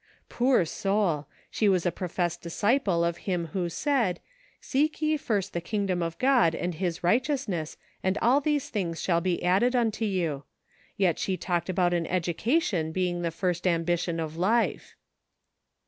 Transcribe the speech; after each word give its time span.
Poor 0.29 0.65
soul! 0.65 1.27
she 1.51 1.69
was 1.69 1.85
a 1.85 1.91
professed 1.91 2.41
disciple 2.41 3.03
of 3.05 3.17
Him 3.29 3.49
who 3.53 3.69
said," 3.69 4.19
Seek 4.69 4.99
ye 4.99 5.15
first 5.15 5.53
the 5.53 5.61
kingdom 5.61 6.01
of 6.01 6.17
God 6.17 6.55
and 6.55 6.73
his 6.73 7.03
righteousness, 7.03 7.77
and 8.03 8.17
all 8.17 8.41
these 8.41 8.65
■ 8.69 8.69
things 8.71 8.99
shall 8.99 9.21
be 9.21 9.43
added 9.43 9.75
unto 9.75 10.03
you," 10.03 10.43
yet 10.97 11.19
she 11.19 11.37
talked 11.37 11.69
about 11.69 11.93
an 11.93 12.07
educa 12.07 12.59
tion 12.63 12.91
being 12.91 13.21
the 13.21 13.29
first 13.29 13.67
ambition 13.67 14.19
of 14.19 14.37
life 14.37 14.95